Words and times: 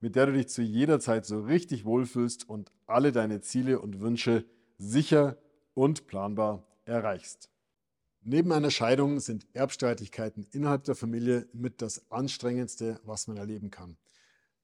mit 0.00 0.16
der 0.16 0.26
du 0.26 0.32
dich 0.32 0.48
zu 0.48 0.62
jeder 0.62 0.98
Zeit 0.98 1.26
so 1.26 1.40
richtig 1.40 1.84
wohlfühlst 1.84 2.48
und 2.48 2.72
alle 2.86 3.12
deine 3.12 3.40
Ziele 3.40 3.80
und 3.80 4.00
Wünsche 4.00 4.44
sicher 4.78 5.38
und 5.74 6.06
planbar 6.06 6.66
erreichst. 6.84 7.50
Neben 8.22 8.52
einer 8.52 8.70
Scheidung 8.70 9.20
sind 9.20 9.46
Erbstreitigkeiten 9.54 10.46
innerhalb 10.52 10.84
der 10.84 10.94
Familie 10.94 11.48
mit 11.52 11.80
das 11.80 12.10
anstrengendste, 12.10 13.00
was 13.04 13.28
man 13.28 13.38
erleben 13.38 13.70
kann. 13.70 13.96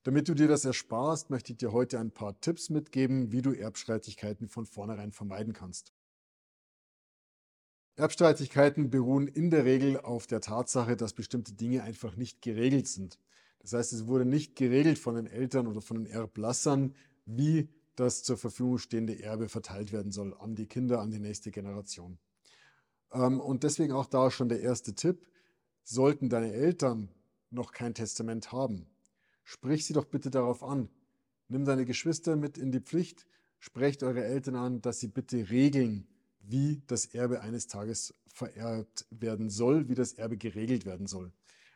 Damit 0.02 0.28
du 0.28 0.34
dir 0.34 0.46
das 0.46 0.64
ersparst, 0.64 1.30
möchte 1.30 1.52
ich 1.52 1.58
dir 1.58 1.72
heute 1.72 1.98
ein 1.98 2.10
paar 2.10 2.38
Tipps 2.40 2.70
mitgeben, 2.70 3.32
wie 3.32 3.42
du 3.42 3.52
Erbstreitigkeiten 3.52 4.48
von 4.48 4.66
vornherein 4.66 5.10
vermeiden 5.10 5.52
kannst. 5.52 5.92
Erbstreitigkeiten 7.96 8.90
beruhen 8.90 9.26
in 9.26 9.50
der 9.50 9.64
Regel 9.64 9.98
auf 9.98 10.26
der 10.26 10.42
Tatsache, 10.42 10.96
dass 10.96 11.14
bestimmte 11.14 11.54
Dinge 11.54 11.82
einfach 11.82 12.14
nicht 12.14 12.42
geregelt 12.42 12.86
sind. 12.86 13.18
Das 13.66 13.72
heißt, 13.72 13.94
es 13.94 14.06
wurde 14.06 14.24
nicht 14.24 14.54
geregelt 14.54 14.96
von 14.96 15.16
den 15.16 15.26
Eltern 15.26 15.66
oder 15.66 15.80
von 15.80 15.96
den 15.96 16.06
Erblassern, 16.06 16.94
wie 17.24 17.68
das 17.96 18.22
zur 18.22 18.36
Verfügung 18.36 18.78
stehende 18.78 19.20
Erbe 19.20 19.48
verteilt 19.48 19.90
werden 19.90 20.12
soll 20.12 20.34
an 20.34 20.54
die 20.54 20.66
Kinder, 20.66 21.00
an 21.00 21.10
die 21.10 21.18
nächste 21.18 21.50
Generation. 21.50 22.16
Ähm, 23.12 23.40
und 23.40 23.64
deswegen 23.64 23.92
auch 23.92 24.06
da 24.06 24.30
schon 24.30 24.48
der 24.48 24.60
erste 24.60 24.94
Tipp. 24.94 25.26
Sollten 25.82 26.28
deine 26.28 26.52
Eltern 26.52 27.08
noch 27.50 27.72
kein 27.72 27.92
Testament 27.92 28.52
haben, 28.52 28.86
sprich 29.42 29.84
sie 29.84 29.94
doch 29.94 30.04
bitte 30.04 30.30
darauf 30.30 30.62
an. 30.62 30.88
Nimm 31.48 31.64
deine 31.64 31.86
Geschwister 31.86 32.36
mit 32.36 32.58
in 32.58 32.70
die 32.70 32.80
Pflicht, 32.80 33.26
sprecht 33.58 34.04
eure 34.04 34.24
Eltern 34.24 34.54
an, 34.54 34.80
dass 34.80 35.00
sie 35.00 35.08
bitte 35.08 35.50
regeln, 35.50 36.06
wie 36.38 36.82
das 36.86 37.06
Erbe 37.06 37.40
eines 37.40 37.66
Tages 37.66 38.14
vererbt 38.26 39.06
werden 39.10 39.50
soll, 39.50 39.88
wie 39.88 39.96
das 39.96 40.12
Erbe 40.12 40.36
geregelt 40.36 40.86
werden 40.86 41.08
soll. 41.08 41.32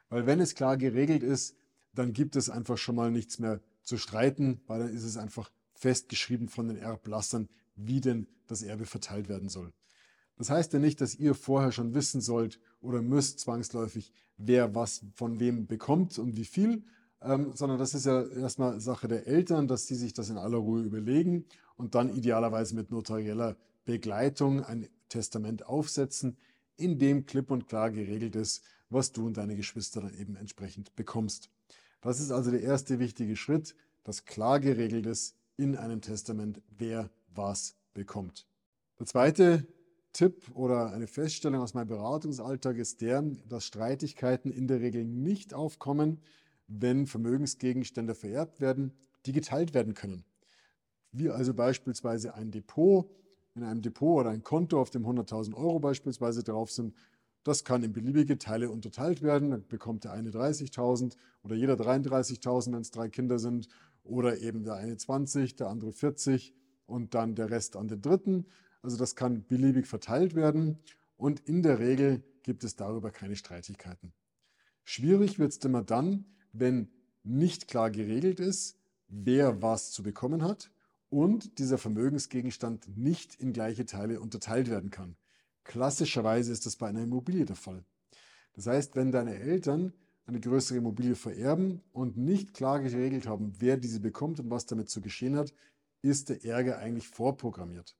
Weil 0.09 0.27
wenn 0.27 0.39
es 0.39 0.55
klar 0.55 0.77
geregelt 0.77 1.25
ist, 1.25 1.57
dann 1.93 2.13
gibt 2.13 2.37
es 2.37 2.51
einfach 2.51 2.79
schon 2.79 2.97
mal 2.97 3.11
nichts 3.11 3.39
mehr 3.39 3.61
zu 3.83 3.97
streiten, 3.99 4.61
weil 4.67 4.81
dann 4.81 4.95
ist 4.95 5.05
es 5.05 5.17
einfach 5.17 5.51
festgeschrieben 5.75 6.49
von 6.49 6.69
den 6.69 6.77
Erblassern, 6.77 7.49
wie 7.75 8.01
denn 8.01 8.27
das 8.47 8.63
Erbe 8.63 8.87
verteilt 8.87 9.29
werden 9.29 9.49
soll. 9.49 9.73
Das 10.37 10.51
heißt 10.51 10.73
ja 10.73 10.79
nicht, 10.79 11.01
dass 11.01 11.15
ihr 11.15 11.35
vorher 11.35 11.73
schon 11.73 11.95
wissen 11.95 12.21
sollt 12.21 12.61
oder 12.81 13.03
müsst 13.03 13.41
zwangsläufig, 13.41 14.13
wer 14.39 14.75
was 14.75 15.05
von 15.15 15.39
wem 15.39 15.67
bekommt 15.67 16.19
und 16.19 16.37
wie 16.37 16.45
viel, 16.45 16.83
ähm, 17.23 17.53
sondern 17.55 17.79
das 17.79 17.95
ist 17.95 18.07
ja 18.07 18.23
erstmal 18.23 18.81
Sache 18.81 19.09
der 19.09 19.27
Eltern, 19.27 19.69
dass 19.69 19.87
sie 19.87 19.95
sich 19.95 20.15
das 20.15 20.31
in 20.31 20.39
aller 20.39 20.57
Ruhe 20.59 20.83
überlegen 20.83 21.45
und 21.77 21.95
dann 21.95 22.15
idealerweise 22.15 22.75
mit 22.75 22.91
notarieller 22.91 23.57
Begleitung 23.85 24.65
ein 24.65 24.89
Testament 25.09 25.67
aufsetzen, 25.67 26.37
in 26.77 26.99
dem 26.99 27.27
klipp 27.27 27.51
und 27.51 27.69
klar 27.69 27.91
geregelt 27.91 28.37
ist, 28.37 28.65
was 28.89 29.13
du 29.13 29.27
und 29.27 29.37
deine 29.37 29.57
Geschwister 29.57 30.01
dann 30.01 30.15
eben 30.15 30.37
entsprechend 30.37 30.97
bekommst. 30.97 31.51
Das 32.01 32.21
ist 32.21 32.31
also 32.31 32.51
der 32.51 32.63
erste 32.63 32.99
wichtige 32.99 33.37
Schritt, 33.37 33.75
dass 34.05 34.25
klar 34.25 34.61
geregelt 34.61 35.07
ist 35.07 35.37
in 35.57 35.77
einem 35.77 36.01
Testament, 36.01 36.63
wer 36.79 37.11
was 37.35 37.77
bekommt. 37.93 38.47
Der 38.99 39.07
zweite 39.07 39.67
Tipp 40.13 40.51
oder 40.55 40.93
eine 40.93 41.07
Feststellung 41.07 41.61
aus 41.61 41.75
meinem 41.75 41.89
Beratungsalltag 41.89 42.79
ist 42.79 43.01
der, 43.01 43.23
dass 43.49 43.65
Streitigkeiten 43.65 44.51
in 44.51 44.67
der 44.67 44.81
Regel 44.81 45.05
nicht 45.05 45.55
aufkommen, 45.55 46.21
wenn 46.67 47.07
Vermögensgegenstände 47.07 48.15
vererbt 48.15 48.61
werden, 48.61 48.93
die 49.27 49.33
geteilt 49.33 49.75
werden 49.75 49.95
können. 49.95 50.25
Wie 51.13 51.29
also 51.29 51.55
beispielsweise 51.55 52.35
ein 52.35 52.51
Depot, 52.51 53.11
in 53.55 53.65
einem 53.65 53.83
Depot 53.83 54.21
oder 54.21 54.31
ein 54.31 54.43
Konto, 54.43 54.81
auf 54.81 54.91
dem 54.91 55.05
100.000 55.05 55.55
Euro 55.55 55.81
beispielsweise 55.81 56.43
drauf 56.43 56.71
sind, 56.71 56.95
das 57.43 57.65
kann 57.65 57.83
in 57.83 57.93
beliebige 57.93 58.39
Teile 58.39 58.71
unterteilt 58.71 59.23
werden. 59.23 59.51
Dann 59.51 59.67
bekommt 59.67 60.05
der 60.05 60.13
eine 60.13 60.31
30.000 60.31 61.17
oder 61.43 61.55
jeder 61.55 61.75
33.000, 61.75 62.73
wenn 62.73 62.83
es 62.83 62.91
drei 62.91 63.09
Kinder 63.09 63.39
sind. 63.39 63.69
Oder 64.03 64.39
eben 64.39 64.65
der 64.65 64.75
eine 64.75 64.97
20, 64.97 65.57
der 65.57 65.69
andere 65.69 65.93
40 65.93 66.55
und 66.87 67.15
dann 67.15 67.35
der 67.35 67.51
Rest 67.51 67.77
an 67.77 67.89
den 67.89 68.03
dritten. 68.03 68.47
Also 68.83 68.97
das 68.97 69.15
kann 69.15 69.47
beliebig 69.47 69.87
verteilt 69.87 70.35
werden. 70.35 70.79
Und 71.17 71.41
in 71.41 71.63
der 71.63 71.79
Regel 71.79 72.23
gibt 72.43 72.65
es 72.65 72.77
darüber 72.77 73.11
keine 73.11 73.37
Streitigkeiten. 73.37 74.13
Schwierig 74.85 75.39
wird 75.39 75.53
es 75.53 75.59
immer 75.59 75.83
dann, 75.83 76.25
wenn 76.53 76.91
nicht 77.23 77.69
klar 77.69 77.91
geregelt 77.91 78.41
ist, 78.41 78.79
wer 79.09 79.61
was 79.63 79.93
zu 79.93 80.03
bekommen 80.03 80.43
hat 80.43 80.71
und 81.11 81.59
dieser 81.59 81.79
Vermögensgegenstand 81.79 82.97
nicht 82.97 83.35
in 83.35 83.53
gleiche 83.53 83.85
Teile 83.85 84.21
unterteilt 84.21 84.71
werden 84.71 84.91
kann. 84.91 85.17
Klassischerweise 85.65 86.53
ist 86.53 86.67
das 86.67 86.77
bei 86.77 86.89
einer 86.89 87.03
Immobilie 87.03 87.45
der 87.45 87.57
Fall. 87.57 87.85
Das 88.55 88.67
heißt, 88.67 88.97
wenn 88.97 89.13
deine 89.13 89.39
Eltern 89.39 89.93
eine 90.27 90.41
größere 90.41 90.79
Immobilie 90.79 91.15
vererben 91.15 91.83
und 91.93 92.17
nicht 92.17 92.55
klar 92.55 92.81
geregelt 92.81 93.27
haben, 93.27 93.53
wer 93.59 93.77
diese 93.77 94.01
bekommt 94.01 94.41
und 94.41 94.51
was 94.51 94.67
damit 94.67 94.89
zu 94.89 95.01
geschehen 95.01 95.37
hat, 95.37 95.53
ist 96.03 96.29
der 96.29 96.45
Ärger 96.45 96.79
eigentlich 96.79 97.09
vorprogrammiert. 97.09 97.97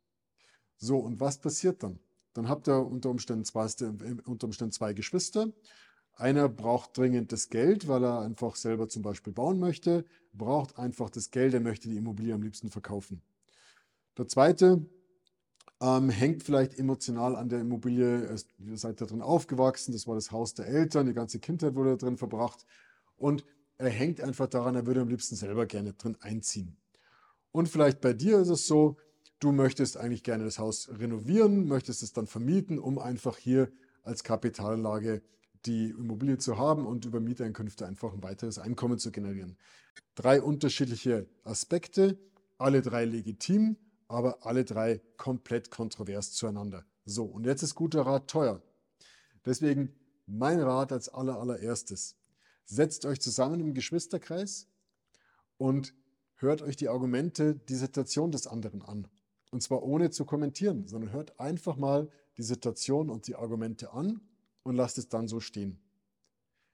So, 0.77 0.99
und 0.99 1.21
was 1.21 1.39
passiert 1.39 1.83
dann? 1.83 1.99
Dann 2.33 2.49
habt 2.49 2.69
ihr 2.69 2.87
unter 2.87 3.11
Umständen 3.11 3.45
zwei, 3.45 3.67
unter 4.25 4.47
Umständen 4.47 4.73
zwei 4.73 4.93
Geschwister. 4.93 5.53
Einer 6.15 6.49
braucht 6.49 6.97
dringend 6.97 7.33
das 7.33 7.49
Geld, 7.49 7.89
weil 7.89 8.05
er 8.05 8.21
einfach 8.21 8.57
selber 8.57 8.89
zum 8.89 9.03
Beispiel 9.03 9.33
bauen 9.33 9.59
möchte, 9.59 10.05
braucht 10.33 10.79
einfach 10.79 11.11
das 11.11 11.31
Geld, 11.31 11.55
er 11.55 11.61
möchte 11.61 11.89
die 11.89 11.97
Immobilie 11.97 12.35
am 12.35 12.43
liebsten 12.43 12.71
verkaufen. 12.71 13.23
Der 14.17 14.29
zweite 14.29 14.87
ähm, 15.81 16.11
hängt 16.11 16.43
vielleicht 16.43 16.79
emotional 16.79 17.37
an 17.37 17.49
der 17.49 17.61
Immobilie. 17.61 18.37
Ihr 18.59 18.77
seid 18.77 19.01
da 19.01 19.07
drin 19.07 19.23
aufgewachsen, 19.23 19.93
das 19.93 20.07
war 20.07 20.15
das 20.15 20.31
Haus 20.31 20.55
der 20.55 20.67
Eltern, 20.67 21.07
die 21.07 21.15
ganze 21.15 21.39
Kindheit 21.39 21.75
wurde 21.75 21.91
da 21.91 21.97
drin 21.97 22.17
verbracht. 22.17 22.67
Und 23.17 23.45
er 23.79 23.89
hängt 23.89 24.21
einfach 24.21 24.47
daran, 24.47 24.75
er 24.75 24.87
würde 24.87 25.01
am 25.01 25.09
liebsten 25.09 25.37
selber 25.37 25.67
gerne 25.67 25.95
drin 25.95 26.17
einziehen. 26.21 26.77
Und 27.51 27.69
vielleicht 27.69 28.01
bei 28.01 28.13
dir 28.13 28.39
ist 28.39 28.51
es 28.51 28.67
so, 28.67 28.97
du 29.41 29.53
möchtest 29.53 29.97
eigentlich 29.97 30.23
gerne 30.23 30.45
das 30.45 30.59
Haus 30.59 30.91
renovieren, 30.91 31.67
möchtest 31.67 32.03
es 32.03 32.13
dann 32.13 32.27
vermieten, 32.27 32.79
um 32.79 32.99
einfach 32.99 33.39
hier 33.39 33.73
als 34.03 34.23
Kapitalanlage 34.23 35.23
die 35.67 35.91
Immobilie 35.91 36.39
zu 36.39 36.59
haben 36.59 36.87
und 36.87 37.05
über 37.05 37.21
Mieteinkünfte 37.21 37.87
einfach 37.87 38.13
ein 38.13 38.23
weiteres 38.23 38.59
Einkommen 38.59 38.99
zu 38.99 39.11
generieren. 39.11 39.57
Drei 40.15 40.41
unterschiedliche 40.41 41.27
Aspekte, 41.45 42.19
alle 42.59 42.83
drei 42.83 43.05
legitim 43.05 43.77
aber 44.11 44.45
alle 44.45 44.65
drei 44.65 45.01
komplett 45.17 45.71
kontrovers 45.71 46.33
zueinander. 46.33 46.85
So, 47.05 47.25
und 47.25 47.47
jetzt 47.47 47.63
ist 47.63 47.77
guter 47.77 48.03
Rat 48.03 48.29
teuer. 48.29 48.61
Deswegen 49.45 49.95
mein 50.27 50.61
Rat 50.61 50.93
als 50.93 51.09
aller, 51.09 51.39
allererstes. 51.39 52.17
Setzt 52.65 53.07
euch 53.07 53.21
zusammen 53.21 53.61
im 53.61 53.73
Geschwisterkreis 53.73 54.69
und 55.59 55.95
hört 56.37 56.61
euch 56.61 56.77
die 56.77 56.89
Argumente, 56.89 57.55
die 57.55 57.77
Situation 57.77 58.33
des 58.33 58.49
anderen 58.49 58.83
an. 58.83 59.07
Und 59.53 59.63
zwar 59.63 59.83
ohne 59.83 60.11
zu 60.11 60.25
kommentieren, 60.25 60.89
sondern 60.89 61.13
hört 61.13 61.39
einfach 61.39 61.77
mal 61.77 62.11
die 62.37 62.43
Situation 62.43 63.11
und 63.11 63.29
die 63.29 63.37
Argumente 63.37 63.93
an 63.93 64.21
und 64.65 64.75
lasst 64.75 64.99
es 64.99 65.09
dann 65.09 65.29
so 65.29 65.39
stehen. 65.39 65.81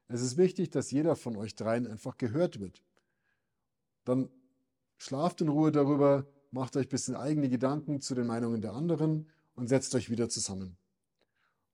Es 0.09 0.23
ist 0.23 0.39
wichtig, 0.39 0.71
dass 0.71 0.91
jeder 0.91 1.17
von 1.17 1.37
euch 1.37 1.55
dreien 1.55 1.87
einfach 1.87 2.17
gehört 2.17 2.61
wird. 2.61 2.82
Dann 4.05 4.31
schlaft 4.99 5.41
in 5.41 5.49
Ruhe 5.49 5.73
darüber, 5.73 6.27
macht 6.50 6.76
euch 6.76 6.87
ein 6.87 6.90
bisschen 6.90 7.16
eigene 7.16 7.48
Gedanken 7.48 8.00
zu 8.00 8.14
den 8.14 8.26
Meinungen 8.26 8.60
der 8.60 8.72
anderen 8.72 9.28
und 9.54 9.69
setzt 9.69 9.94
euch 9.94 10.10
wieder 10.10 10.28
zusammen. 10.28 10.76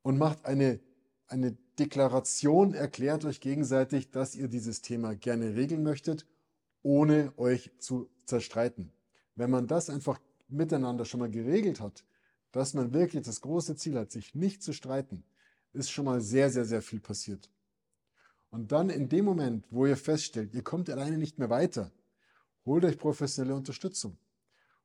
Und 0.02 0.18
macht 0.18 0.44
eine, 0.44 0.80
eine 1.28 1.56
Deklaration, 1.78 2.74
erklärt 2.74 3.24
euch 3.24 3.40
gegenseitig, 3.40 4.10
dass 4.10 4.34
ihr 4.34 4.48
dieses 4.48 4.82
Thema 4.82 5.14
gerne 5.14 5.54
regeln 5.54 5.82
möchtet, 5.82 6.26
ohne 6.82 7.32
euch 7.36 7.70
zu 7.78 8.08
zerstreiten. 8.26 8.92
Wenn 9.36 9.50
man 9.50 9.66
das 9.66 9.90
einfach 9.90 10.20
miteinander 10.48 11.04
schon 11.04 11.20
mal 11.20 11.30
geregelt 11.30 11.80
hat, 11.80 12.04
dass 12.50 12.74
man 12.74 12.92
wirklich 12.92 13.22
das 13.24 13.40
große 13.40 13.76
Ziel 13.76 13.98
hat, 13.98 14.12
sich 14.12 14.34
nicht 14.34 14.62
zu 14.62 14.72
streiten, 14.72 15.24
ist 15.72 15.90
schon 15.90 16.04
mal 16.04 16.20
sehr, 16.20 16.50
sehr, 16.50 16.64
sehr 16.64 16.82
viel 16.82 17.00
passiert. 17.00 17.50
Und 18.50 18.70
dann 18.72 18.90
in 18.90 19.08
dem 19.08 19.24
Moment, 19.24 19.64
wo 19.70 19.86
ihr 19.86 19.96
feststellt, 19.96 20.54
ihr 20.54 20.62
kommt 20.62 20.90
alleine 20.90 21.16
nicht 21.16 21.38
mehr 21.38 21.48
weiter, 21.48 21.90
holt 22.66 22.84
euch 22.84 22.98
professionelle 22.98 23.56
Unterstützung. 23.56 24.18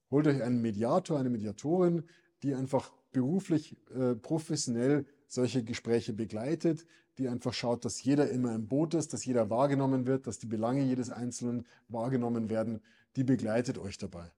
Holt 0.09 0.27
euch 0.27 0.42
einen 0.42 0.62
Mediator, 0.62 1.19
eine 1.19 1.30
Mediatorin, 1.30 2.04
die 2.44 2.54
einfach 2.54 2.92
beruflich, 3.12 3.77
äh, 3.94 4.15
professionell 4.15 5.06
solche 5.27 5.63
Gespräche 5.63 6.13
begleitet, 6.13 6.86
die 7.18 7.27
einfach 7.27 7.54
schaut, 7.54 7.83
dass 7.83 8.04
jeder 8.04 8.30
immer 8.30 8.54
im 8.54 8.68
Boot 8.68 8.94
ist, 8.94 9.13
dass 9.13 9.25
jeder 9.25 9.50
wahrgenommen 9.50 10.06
wird, 10.06 10.27
dass 10.27 10.39
die 10.39 10.45
Belange 10.45 10.83
jedes 10.83 11.09
Einzelnen 11.09 11.65
wahrgenommen 11.88 12.50
werden, 12.50 12.81
die 13.15 13.24
begleitet 13.24 13.77
euch 13.77 13.98
dabei. 13.98 14.31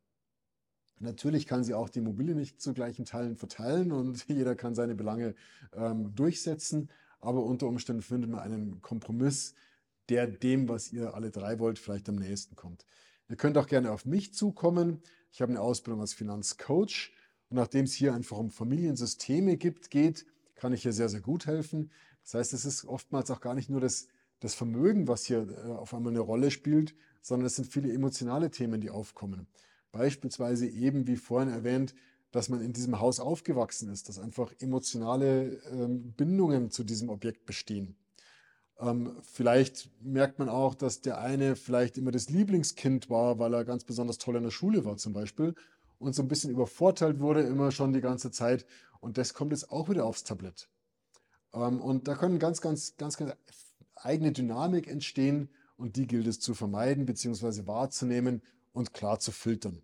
Natürlich 0.99 1.45
kann 1.47 1.63
sie 1.63 1.73
auch 1.73 1.89
die 1.89 1.99
Immobilie 1.99 2.35
nicht 2.35 2.61
zu 2.61 2.73
gleichen 2.73 3.05
Teilen 3.05 3.35
verteilen 3.35 3.91
und 3.91 4.25
jeder 4.27 4.55
kann 4.55 4.75
seine 4.75 4.95
Belange 4.95 5.35
ähm, 5.73 6.13
durchsetzen, 6.15 6.89
aber 7.19 7.43
unter 7.43 7.67
Umständen 7.67 8.01
findet 8.01 8.29
man 8.29 8.39
einen 8.39 8.81
Kompromiss, 8.81 9.53
der 10.09 10.27
dem, 10.27 10.67
was 10.67 10.91
ihr 10.91 11.13
alle 11.13 11.31
drei 11.31 11.59
wollt, 11.59 11.79
vielleicht 11.79 12.09
am 12.09 12.15
nächsten 12.15 12.55
kommt. 12.55 12.85
Ihr 13.29 13.35
könnt 13.35 13.57
auch 13.57 13.67
gerne 13.67 13.91
auf 13.91 14.05
mich 14.05 14.33
zukommen. 14.33 15.01
Ich 15.31 15.41
habe 15.41 15.51
eine 15.51 15.61
Ausbildung 15.61 16.01
als 16.01 16.13
Finanzcoach 16.13 17.11
und 17.49 17.57
nachdem 17.57 17.85
es 17.85 17.93
hier 17.93 18.13
einfach 18.13 18.37
um 18.37 18.51
Familiensysteme 18.51 19.57
gibt, 19.57 19.89
geht, 19.89 20.25
kann 20.55 20.73
ich 20.73 20.83
hier 20.83 20.93
sehr, 20.93 21.09
sehr 21.09 21.21
gut 21.21 21.45
helfen. 21.45 21.91
Das 22.23 22.33
heißt, 22.33 22.53
es 22.53 22.65
ist 22.65 22.85
oftmals 22.85 23.31
auch 23.31 23.41
gar 23.41 23.55
nicht 23.55 23.69
nur 23.69 23.81
das, 23.81 24.07
das 24.39 24.53
Vermögen, 24.53 25.07
was 25.07 25.25
hier 25.25 25.47
äh, 25.49 25.71
auf 25.71 25.93
einmal 25.93 26.11
eine 26.11 26.19
Rolle 26.19 26.51
spielt, 26.51 26.95
sondern 27.21 27.47
es 27.47 27.55
sind 27.55 27.67
viele 27.67 27.91
emotionale 27.91 28.51
Themen, 28.51 28.81
die 28.81 28.89
aufkommen. 28.89 29.47
Beispielsweise 29.91 30.67
eben, 30.67 31.07
wie 31.07 31.15
vorhin 31.15 31.49
erwähnt, 31.49 31.95
dass 32.31 32.49
man 32.49 32.61
in 32.61 32.73
diesem 32.73 32.99
Haus 32.99 33.19
aufgewachsen 33.19 33.89
ist, 33.89 34.07
dass 34.07 34.19
einfach 34.19 34.53
emotionale 34.59 35.61
ähm, 35.71 36.13
Bindungen 36.13 36.69
zu 36.69 36.83
diesem 36.83 37.09
Objekt 37.09 37.45
bestehen. 37.45 37.95
Ähm, 38.79 39.17
vielleicht 39.21 39.89
merkt 40.01 40.39
man 40.39 40.49
auch, 40.49 40.73
dass 40.73 41.01
der 41.01 41.19
eine 41.19 41.55
vielleicht 41.55 41.97
immer 41.97 42.11
das 42.11 42.29
Lieblingskind 42.29 43.09
war, 43.09 43.37
weil 43.39 43.53
er 43.53 43.65
ganz 43.65 43.83
besonders 43.83 44.17
toll 44.17 44.37
in 44.37 44.43
der 44.43 44.51
Schule 44.51 44.85
war 44.85 44.97
zum 44.97 45.13
Beispiel 45.13 45.53
und 45.99 46.15
so 46.15 46.21
ein 46.21 46.27
bisschen 46.27 46.51
übervorteilt 46.51 47.19
wurde 47.19 47.41
immer 47.41 47.71
schon 47.71 47.93
die 47.93 48.01
ganze 48.01 48.31
Zeit. 48.31 48.65
Und 49.01 49.17
das 49.17 49.33
kommt 49.33 49.51
jetzt 49.51 49.71
auch 49.71 49.89
wieder 49.89 50.05
aufs 50.05 50.23
Tablett. 50.23 50.69
Ähm, 51.53 51.81
und 51.81 52.07
da 52.07 52.15
können 52.15 52.39
ganz, 52.39 52.61
ganz, 52.61 52.95
ganz, 52.97 53.17
ganz 53.17 53.33
eigene 53.95 54.31
Dynamik 54.31 54.87
entstehen 54.87 55.49
und 55.75 55.95
die 55.97 56.07
gilt 56.07 56.27
es 56.27 56.39
zu 56.39 56.53
vermeiden 56.53 57.05
bzw. 57.05 57.67
wahrzunehmen 57.67 58.41
und 58.71 58.93
klar 58.93 59.19
zu 59.19 59.31
filtern. 59.31 59.81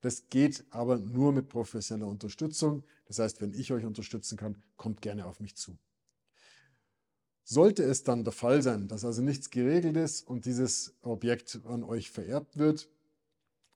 Das 0.00 0.28
geht 0.28 0.64
aber 0.70 0.98
nur 0.98 1.32
mit 1.32 1.48
professioneller 1.48 2.10
Unterstützung. 2.10 2.82
Das 3.06 3.20
heißt, 3.20 3.40
wenn 3.40 3.54
ich 3.54 3.72
euch 3.72 3.84
unterstützen 3.84 4.36
kann, 4.36 4.60
kommt 4.76 5.00
gerne 5.00 5.26
auf 5.26 5.38
mich 5.38 5.54
zu. 5.54 5.78
Sollte 7.52 7.82
es 7.82 8.02
dann 8.02 8.24
der 8.24 8.32
Fall 8.32 8.62
sein, 8.62 8.88
dass 8.88 9.04
also 9.04 9.20
nichts 9.20 9.50
geregelt 9.50 9.94
ist 9.98 10.26
und 10.26 10.46
dieses 10.46 10.94
Objekt 11.02 11.60
an 11.66 11.84
euch 11.84 12.10
vererbt 12.10 12.56
wird 12.56 12.88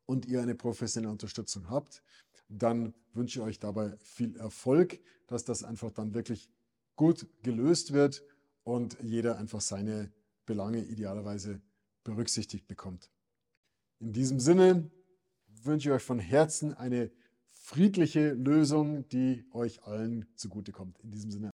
und 0.06 0.24
ihr 0.24 0.40
eine 0.40 0.54
professionelle 0.54 1.12
Unterstützung 1.12 1.68
habt, 1.68 2.02
dann 2.48 2.94
wünsche 3.12 3.38
ich 3.38 3.44
euch 3.44 3.58
dabei 3.58 3.94
viel 3.98 4.34
Erfolg, 4.38 4.98
dass 5.26 5.44
das 5.44 5.62
einfach 5.62 5.90
dann 5.90 6.14
wirklich 6.14 6.48
gut 6.96 7.26
gelöst 7.42 7.92
wird 7.92 8.22
und 8.64 8.96
jeder 9.02 9.36
einfach 9.36 9.60
seine 9.60 10.10
Belange 10.46 10.82
idealerweise 10.82 11.60
berücksichtigt 12.02 12.66
bekommt. 12.66 13.10
In 13.98 14.14
diesem 14.14 14.40
Sinne 14.40 14.90
wünsche 15.64 15.90
ich 15.90 15.94
euch 15.96 16.02
von 16.02 16.18
Herzen 16.18 16.72
eine 16.72 17.10
friedliche 17.50 18.32
Lösung, 18.32 19.06
die 19.10 19.44
euch 19.52 19.82
allen 19.84 20.24
zugutekommt. 20.34 20.98
In 21.00 21.10
diesem 21.10 21.30
Sinne 21.30 21.50